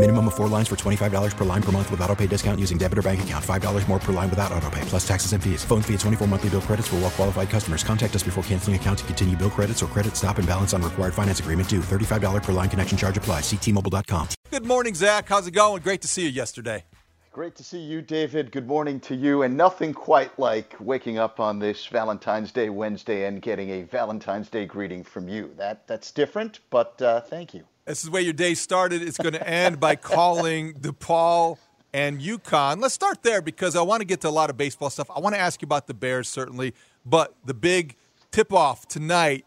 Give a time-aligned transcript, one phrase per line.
[0.00, 2.78] Minimum of four lines for $25 per line per month with auto pay discount using
[2.78, 3.44] debit or bank account.
[3.44, 5.62] $5 more per line without auto pay, plus taxes and fees.
[5.62, 7.84] Phone fee at 24 monthly bill credits for well qualified customers.
[7.84, 10.80] Contact us before canceling account to continue bill credits or credit stop and balance on
[10.80, 11.80] required finance agreement due.
[11.80, 13.42] $35 per line connection charge applies.
[13.42, 14.28] Ctmobile.com.
[14.50, 15.28] Good morning, Zach.
[15.28, 15.82] How's it going?
[15.82, 16.84] Great to see you yesterday.
[17.30, 18.52] Great to see you, David.
[18.52, 19.42] Good morning to you.
[19.42, 24.48] And nothing quite like waking up on this Valentine's Day Wednesday and getting a Valentine's
[24.48, 25.52] Day greeting from you.
[25.58, 27.64] That that's different, but uh, thank you.
[27.90, 29.02] This is where your day started.
[29.02, 31.58] It's going to end by calling DePaul
[31.92, 32.80] and UConn.
[32.80, 35.10] Let's start there because I want to get to a lot of baseball stuff.
[35.10, 36.72] I want to ask you about the Bears, certainly,
[37.04, 37.96] but the big
[38.30, 39.44] tip off tonight.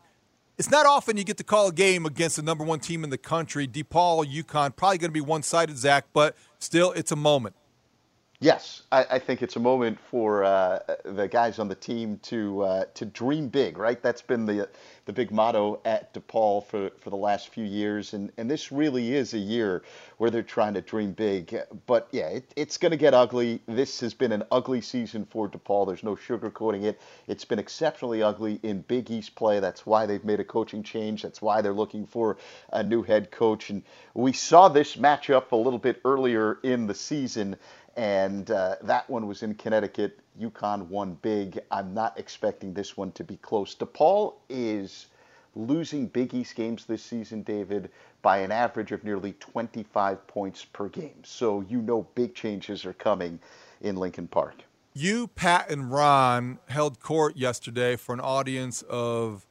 [0.57, 3.11] It's not often you get to call a game against the number one team in
[3.11, 3.65] the country.
[3.65, 7.55] DePaul, UConn, probably going to be one sided, Zach, but still, it's a moment.
[8.43, 12.61] Yes, I, I think it's a moment for uh, the guys on the team to
[12.63, 14.01] uh, to dream big, right?
[14.03, 14.67] That's been the
[15.05, 19.13] the big motto at DePaul for, for the last few years, and, and this really
[19.13, 19.83] is a year
[20.17, 21.57] where they're trying to dream big.
[21.87, 23.61] But yeah, it, it's going to get ugly.
[23.65, 25.87] This has been an ugly season for DePaul.
[25.87, 27.01] There's no sugarcoating it.
[27.27, 29.59] It's been exceptionally ugly in Big East play.
[29.61, 31.23] That's why they've made a coaching change.
[31.23, 32.37] That's why they're looking for
[32.71, 33.69] a new head coach.
[33.69, 33.83] And
[34.13, 37.57] we saw this matchup a little bit earlier in the season
[37.95, 40.19] and uh, that one was in Connecticut.
[40.39, 41.59] UConn won big.
[41.71, 43.75] I'm not expecting this one to be close.
[43.75, 45.07] DePaul is
[45.55, 50.89] losing Big East games this season, David, by an average of nearly 25 points per
[50.89, 51.21] game.
[51.23, 53.39] So you know big changes are coming
[53.81, 54.55] in Lincoln Park.
[54.95, 59.45] You, Pat, and Ron held court yesterday for an audience of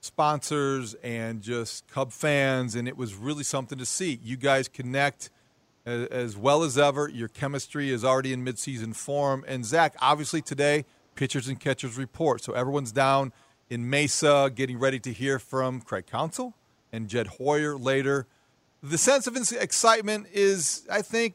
[0.00, 4.20] sponsors and just Cub fans, and it was really something to see.
[4.22, 5.30] You guys connect
[5.86, 7.08] as well as ever.
[7.08, 9.44] Your chemistry is already in midseason form.
[9.46, 10.84] And Zach, obviously today,
[11.14, 12.42] pitchers and catchers report.
[12.42, 13.32] So everyone's down
[13.68, 16.54] in Mesa getting ready to hear from Craig Counsell
[16.92, 18.26] and Jed Hoyer later.
[18.82, 21.34] The sense of excitement is, I think,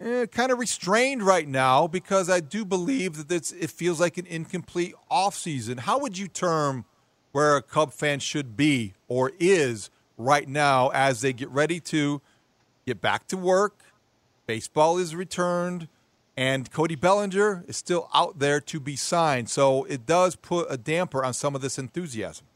[0.00, 4.26] eh, kind of restrained right now because I do believe that it feels like an
[4.26, 5.80] incomplete offseason.
[5.80, 6.84] How would you term
[7.32, 12.22] where a Cub fan should be or is right now as they get ready to–
[12.86, 13.80] get back to work.
[14.46, 15.88] Baseball is returned,
[16.36, 19.50] and Cody Bellinger is still out there to be signed.
[19.50, 22.46] So it does put a damper on some of this enthusiasm.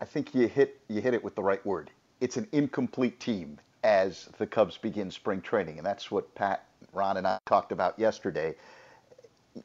[0.00, 1.90] I think you hit you hit it with the right word.
[2.20, 7.16] It's an incomplete team as the Cubs begin spring training, and that's what Pat, Ron,
[7.16, 8.54] and I talked about yesterday.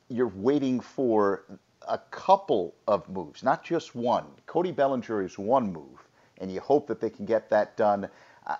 [0.07, 1.43] You're waiting for
[1.87, 4.25] a couple of moves, not just one.
[4.45, 6.07] Cody Bellinger is one move,
[6.39, 8.09] and you hope that they can get that done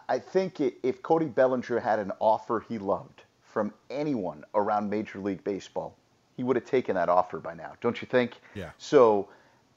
[0.08, 5.44] I think if Cody Bellinger had an offer he loved from anyone around Major League
[5.44, 5.96] Baseball,
[6.38, 8.40] he would have taken that offer by now, don't you think?
[8.56, 8.72] Yeah.
[8.78, 9.28] So,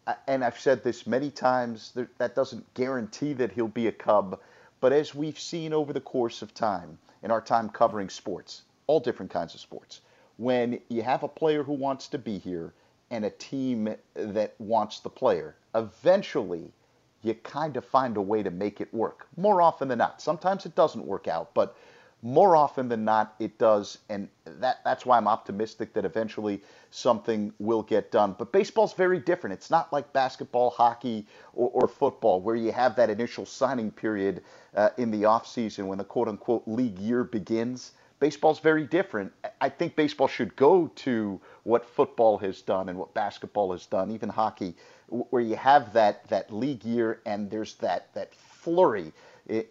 [0.06, 4.40] uh, and I've said this many times, that doesn't guarantee that he'll be a Cub.
[4.80, 9.00] But as we've seen over the course of time, in our time covering sports, all
[9.00, 10.00] different kinds of sports,
[10.36, 12.72] when you have a player who wants to be here
[13.10, 16.72] and a team that wants the player, eventually
[17.22, 19.26] you kind of find a way to make it work.
[19.36, 20.20] More often than not.
[20.20, 21.76] Sometimes it doesn't work out, but
[22.22, 27.52] more often than not it does and that that's why I'm optimistic that eventually something
[27.58, 28.34] will get done.
[28.38, 29.54] But baseball's very different.
[29.54, 34.42] It's not like basketball, hockey, or, or football where you have that initial signing period
[34.74, 37.92] uh, in the off season when the quote unquote league year begins.
[38.18, 39.32] Baseball's very different.
[39.60, 44.10] I think baseball should go to what football has done and what basketball has done,
[44.10, 44.74] even hockey
[45.08, 49.12] where you have that that league year and there's that that flurry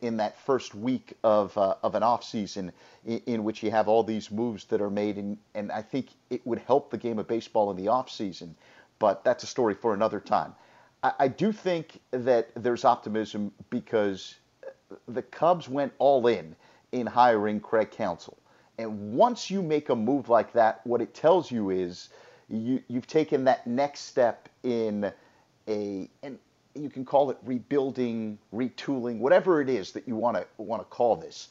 [0.02, 2.72] in that first week of uh, of an off season
[3.06, 6.08] in, in, which you have all these moves that are made and and I think
[6.30, 8.56] it would help the game of baseball in the off season,
[9.00, 10.56] but that's a story for another time.
[11.04, 14.36] I, I do think that there's optimism because
[15.08, 16.56] the Cubs went all in
[16.96, 18.38] in hiring Craig Counsell.
[18.78, 22.10] And once you make a move like that, what it tells you is
[22.50, 25.12] you, you've taken that next step in
[25.68, 26.40] a and
[26.74, 30.86] you can call it rebuilding, retooling, whatever it is that you want to want to
[30.86, 31.50] call this.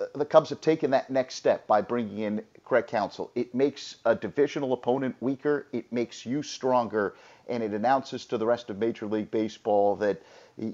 [0.00, 3.30] Uh, the Cubs have taken that next step by bringing in Craig Counsell.
[3.34, 5.66] It makes a divisional opponent weaker.
[5.72, 7.14] It makes you stronger,
[7.48, 10.22] and it announces to the rest of Major League Baseball that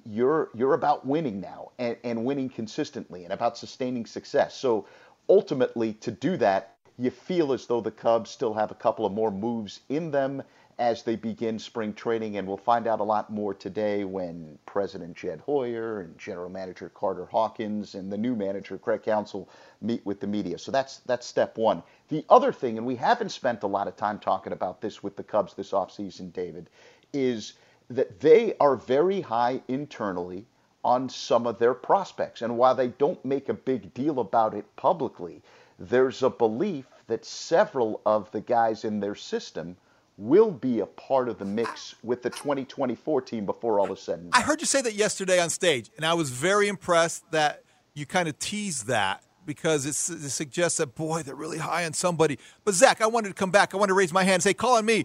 [0.05, 4.55] you're you're about winning now and, and winning consistently and about sustaining success.
[4.57, 4.87] So
[5.29, 9.13] ultimately, to do that, you feel as though the Cubs still have a couple of
[9.13, 10.43] more moves in them
[10.79, 12.37] as they begin spring training.
[12.37, 16.91] And we'll find out a lot more today when President Jed Hoyer and General Manager
[16.91, 19.49] Carter Hawkins and the new manager Craig Counsell
[19.81, 20.59] meet with the media.
[20.59, 21.83] So that's that's step one.
[22.09, 25.17] The other thing, and we haven't spent a lot of time talking about this with
[25.17, 26.69] the Cubs this offseason, David,
[27.13, 27.55] is
[27.91, 30.45] that they are very high internally
[30.85, 32.43] on some of their prospects.
[32.43, 35.43] And while they don't make a big deal about it publicly,
[35.79, 39.77] there's a belief that several of the guys in their system
[40.19, 44.19] will be a part of the mix with the 2024 team before all is said
[44.19, 44.41] and done.
[44.41, 47.63] I heard you say that yesterday on stage, and I was very impressed that
[47.95, 52.39] you kind of teased that because it suggests that, boy, they're really high on somebody.
[52.65, 53.75] But, Zach, I wanted to come back.
[53.75, 55.05] I wanted to raise my hand and say, call on me.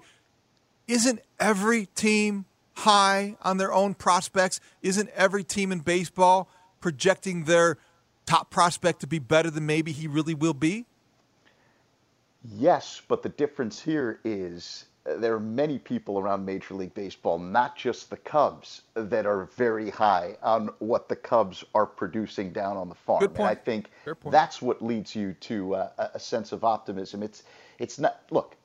[0.87, 2.45] Isn't every team
[2.81, 4.59] high on their own prospects?
[4.81, 6.49] Isn't every team in baseball
[6.79, 7.77] projecting their
[8.25, 10.85] top prospect to be better than maybe he really will be?
[12.43, 17.39] Yes, but the difference here is uh, there are many people around Major League Baseball,
[17.39, 22.77] not just the Cubs, that are very high on what the Cubs are producing down
[22.77, 23.19] on the farm.
[23.19, 23.49] Good point.
[23.49, 23.91] And I think
[24.25, 27.21] that's what leads you to uh, a sense of optimism.
[27.23, 27.43] It's
[27.79, 28.55] it's not look,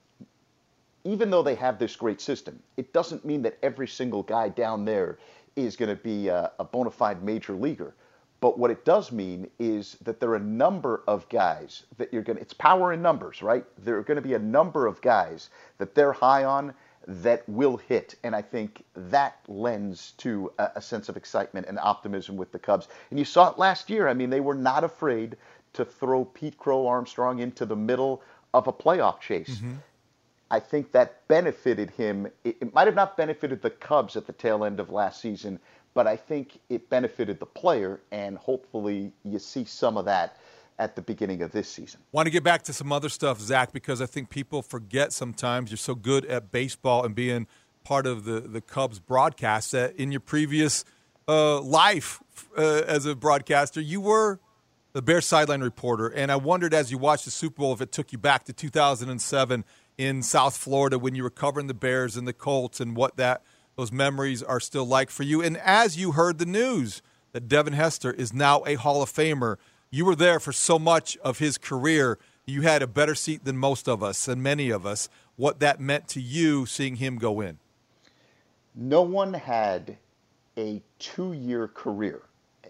[1.07, 4.85] even though they have this great system, it doesn't mean that every single guy down
[4.85, 5.19] there
[5.55, 7.95] is going to be a, a bona fide major leaguer.
[8.41, 12.23] But what it does mean is that there are a number of guys that you're
[12.23, 13.65] going to, it's power in numbers, right?
[13.79, 15.49] There are going to be a number of guys
[15.79, 16.75] that they're high on
[17.07, 18.17] that will hit.
[18.25, 22.59] And I think that lends to a, a, sense of excitement and optimism with the
[22.59, 22.89] Cubs.
[23.11, 24.09] And you saw it last year.
[24.09, 25.37] I mean, they were not afraid
[25.75, 29.59] to throw Pete Crow Armstrong into the middle of a playoff chase.
[29.59, 29.75] Mm-hmm.
[30.51, 32.27] I think that benefited him.
[32.45, 35.59] It, it might have not benefited the Cubs at the tail end of last season,
[35.95, 40.37] but I think it benefited the player, and hopefully you see some of that
[40.79, 42.01] at the beginning of this season.
[42.13, 45.71] Want to get back to some other stuff, Zach, because I think people forget sometimes
[45.71, 47.47] you're so good at baseball and being
[47.83, 50.85] part of the, the Cubs broadcast that in your previous
[51.29, 52.21] uh, life
[52.59, 54.39] uh, as a broadcaster, you were
[54.93, 56.09] the Bears sideline reporter.
[56.09, 58.53] And I wondered as you watched the Super Bowl if it took you back to
[58.53, 59.65] 2007
[59.99, 63.43] in South Florida when you were covering the Bears and the Colts and what that
[63.77, 65.43] those memories are still like for you.
[65.43, 67.03] And as you heard the news
[67.33, 69.57] that Devin Hester is now a Hall of Famer,
[69.91, 72.19] you were there for so much of his career.
[72.47, 75.09] You had a better seat than most of us and many of us.
[75.37, 77.59] What that meant to you seeing him go in?
[78.75, 79.99] No one had
[80.57, 82.23] a two year career.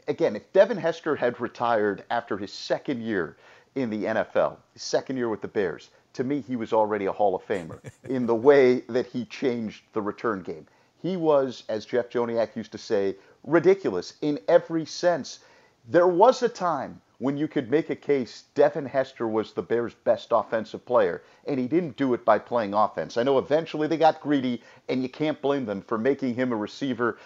[0.09, 3.37] Again, if Devin Hester had retired after his second year
[3.77, 7.13] in the NFL, his second year with the Bears, to me, he was already a
[7.13, 7.79] Hall of Famer
[8.09, 10.67] in the way that he changed the return game.
[11.03, 15.41] He was, as Jeff Joniak used to say, ridiculous in every sense.
[15.89, 19.95] There was a time when you could make a case Devin Hester was the Bears'
[19.95, 23.17] best offensive player, and he didn't do it by playing offense.
[23.17, 26.57] I know eventually they got greedy, and you can't blame them for making him a
[26.57, 27.19] receiver,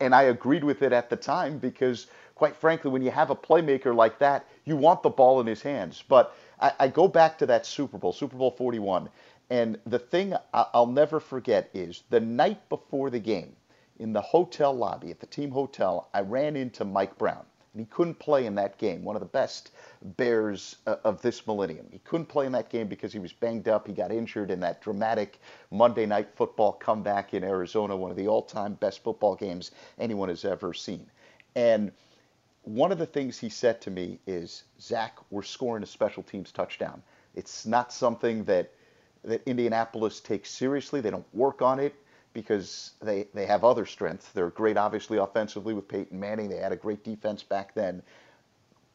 [0.00, 3.36] and I agreed with it at the time because, quite frankly, when you have a
[3.36, 6.02] playmaker like that, you want the ball in his hands.
[6.06, 9.08] But I, I go back to that Super Bowl, Super Bowl 41,
[9.50, 13.56] and the thing I'll never forget is the night before the game
[13.98, 17.44] in the hotel lobby at the team hotel, I ran into Mike Brown.
[17.72, 19.72] And he couldn't play in that game, one of the best
[20.02, 21.86] Bears uh, of this millennium.
[21.92, 23.86] He couldn't play in that game because he was banged up.
[23.86, 25.38] He got injured in that dramatic
[25.70, 30.28] Monday night football comeback in Arizona, one of the all time best football games anyone
[30.28, 31.06] has ever seen.
[31.54, 31.92] And
[32.68, 36.52] one of the things he said to me is, Zach, we're scoring a special teams
[36.52, 37.02] touchdown.
[37.34, 38.70] It's not something that
[39.24, 41.00] that Indianapolis takes seriously.
[41.00, 41.94] They don't work on it
[42.32, 44.28] because they, they have other strengths.
[44.28, 46.48] They're great, obviously, offensively with Peyton Manning.
[46.48, 48.02] They had a great defense back then.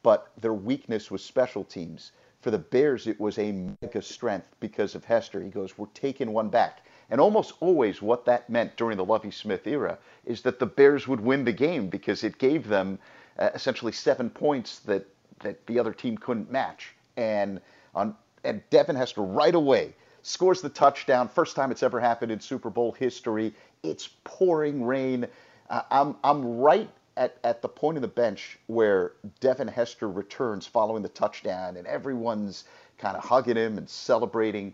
[0.01, 2.11] But their weakness was special teams.
[2.41, 5.41] For the Bears, it was a mega strength because of Hester.
[5.41, 6.85] He goes, We're taking one back.
[7.09, 11.07] And almost always, what that meant during the Lovie Smith era is that the Bears
[11.07, 12.99] would win the game because it gave them
[13.39, 15.05] uh, essentially seven points that,
[15.39, 16.95] that the other team couldn't match.
[17.17, 17.61] And
[17.95, 21.27] on and Devin Hester right away scores the touchdown.
[21.27, 23.53] First time it's ever happened in Super Bowl history.
[23.83, 25.27] It's pouring rain.
[25.69, 30.65] Uh, I'm, I'm right at, at the point of the bench where Devin Hester returns
[30.65, 32.65] following the touchdown, and everyone's
[32.97, 34.73] kind of hugging him and celebrating.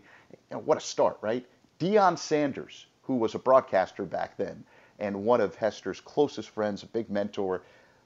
[0.50, 1.44] You know, what a start, right?
[1.78, 4.64] Deion Sanders, who was a broadcaster back then,
[4.98, 7.62] and one of Hester's closest friends, a big mentor,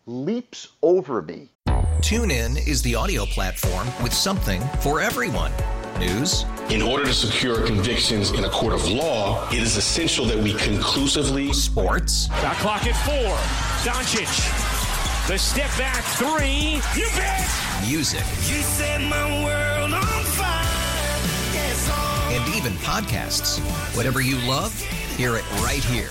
[0.07, 1.51] leaps over me.
[2.01, 5.53] TuneIn is the audio platform with something for everyone.
[5.99, 6.45] News.
[6.69, 10.53] In order to secure convictions in a court of law, it is essential that we
[10.55, 11.53] conclusively.
[11.53, 12.29] Sports.
[12.29, 13.37] Got clock at four.
[13.91, 14.29] Doncic.
[15.29, 16.81] The step back three.
[17.01, 17.49] You bet.
[17.89, 18.21] Music.
[18.21, 20.65] You set my world on fire.
[21.55, 22.31] Yes, oh.
[22.33, 23.61] And even podcasts.
[23.97, 24.79] Whatever you love,
[25.17, 26.11] hear it right here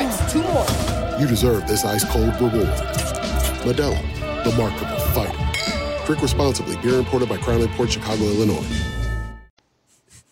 [0.00, 0.64] Two two more.
[1.20, 2.68] You deserve this ice cold reward.
[3.64, 4.00] Modelo,
[4.44, 6.06] the Markable Fighter.
[6.06, 6.74] Drink responsibly.
[6.78, 8.64] Beer imported by Crown Port Chicago, Illinois.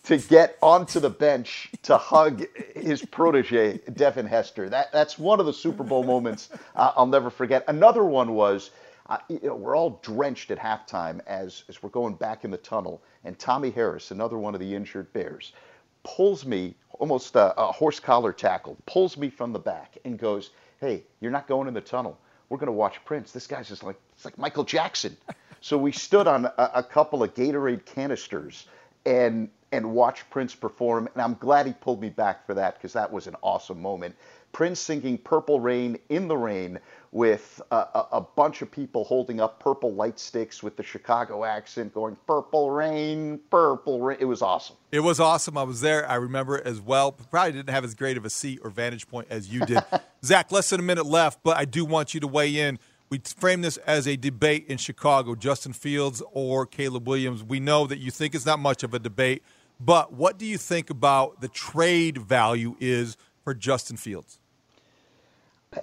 [0.05, 2.43] To get onto the bench to hug
[2.75, 4.69] his protege, Devin Hester.
[4.69, 7.63] That, that's one of the Super Bowl moments uh, I'll never forget.
[7.67, 8.71] Another one was
[9.09, 12.57] uh, you know, we're all drenched at halftime as, as we're going back in the
[12.57, 15.53] tunnel, and Tommie Harris, another one of the injured Bears,
[16.15, 20.51] pulls me almost a, a horse collar tackle, pulls me from the back and goes,
[20.79, 22.17] "Hey, you're not going in the tunnel.
[22.49, 23.31] We're going to watch Prince.
[23.31, 25.15] This guy's just like it's like Michael Jackson."
[25.61, 28.67] so we stood on a, a couple of Gatorade canisters
[29.05, 32.93] and and watch Prince perform, and I'm glad he pulled me back for that because
[32.93, 34.15] that was an awesome moment.
[34.51, 36.79] Prince singing Purple Rain in the rain
[37.11, 41.43] with a, a, a, bunch of people holding up purple light sticks with the Chicago
[41.43, 44.17] accent going, Purple Rain, Purple Rain.
[44.19, 44.75] It was awesome.
[44.91, 45.57] It was awesome.
[45.57, 46.07] I was there.
[46.07, 47.11] I remember it as well.
[47.11, 49.83] Probably didn't have as great of a seat or vantage point as you did.
[50.23, 52.79] Zach, less than a minute left, but I do want you to weigh in.
[53.09, 57.43] We frame this as a debate in Chicago Justin Fields or Caleb Williams.
[57.43, 59.41] We know that you think it's not much of a debate,
[59.79, 64.39] but what do you think about the trade value is for Justin Fields?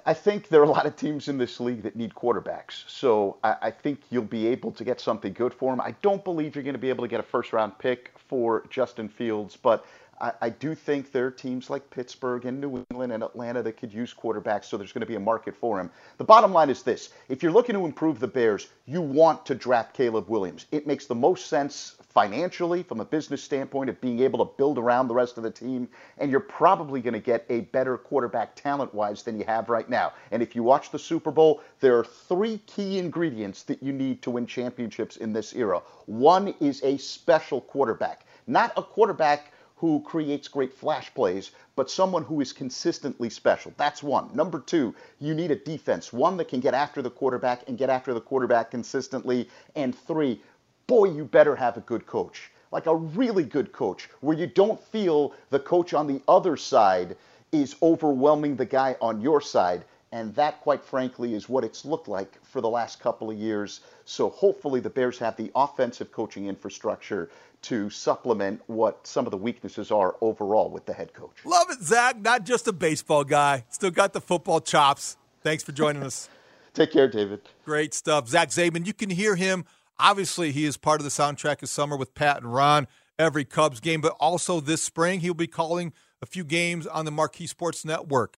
[0.05, 2.83] I think there are a lot of teams in this league that need quarterbacks.
[2.87, 5.79] So I, I, think you'll be able to get something good for him.
[5.79, 8.65] I don't believe you're going to be able to get a first round pick for
[8.69, 9.85] Justin Fields, but
[10.19, 13.77] I, I do think there are teams like Pittsburgh and New England and Atlanta that
[13.77, 15.89] could use quarterbacks, so there's going to be a market for him.
[16.17, 19.55] The bottom line is this if you're looking to improve the Bears, you want to
[19.55, 20.65] draft Caleb Williams.
[20.71, 24.79] It makes the most sense financially, from a business standpoint, of being able to build
[24.79, 28.55] around the rest of the team, and you're probably going to get a better quarterback
[28.55, 30.11] talent wise than you have right now.
[30.31, 34.23] And if you watch the Super Bowl, there are three key ingredients that you need
[34.23, 35.79] to win championships in this era.
[36.07, 42.23] One is a special quarterback, not a quarterback who creates great flash plays, but someone
[42.23, 43.71] who is consistently special.
[43.77, 44.35] That's one.
[44.35, 47.91] Number two, you need a defense, one that can get after the quarterback and get
[47.91, 49.47] after the quarterback consistently.
[49.75, 50.41] And three,
[50.87, 54.79] boy, you better have a good coach, like a really good coach, where you don't
[54.79, 57.15] feel the coach on the other side
[57.51, 59.85] is overwhelming the guy on your side.
[60.13, 63.81] And that, quite frankly, is what it's looked like for the last couple of years.
[64.05, 67.29] So hopefully the Bears have the offensive coaching infrastructure
[67.63, 71.35] to supplement what some of the weaknesses are overall with the head coach.
[71.43, 72.21] Love it, Zach.
[72.21, 75.17] Not just a baseball guy, still got the football chops.
[75.43, 76.29] Thanks for joining us.
[76.73, 77.41] Take care, David.
[77.65, 78.29] Great stuff.
[78.29, 79.65] Zach Zaidman, you can hear him
[79.99, 82.87] Obviously, he is part of the soundtrack of summer with Pat and Ron
[83.17, 87.11] every Cubs game, but also this spring he'll be calling a few games on the
[87.11, 88.37] Marquee Sports Network.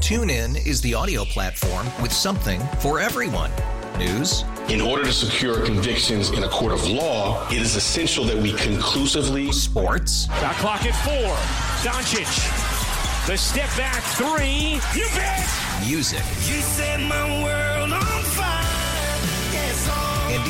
[0.00, 3.50] Tune in is the audio platform with something for everyone.
[3.96, 4.44] News.
[4.68, 8.52] In order to secure convictions in a court of law, it is essential that we
[8.52, 9.50] conclusively.
[9.50, 10.26] Sports.
[10.26, 11.34] Got clock at four.
[11.82, 13.26] Doncic.
[13.26, 14.78] The step back three.
[14.94, 15.48] You bet.
[15.86, 16.22] Music.
[16.46, 17.57] You set my world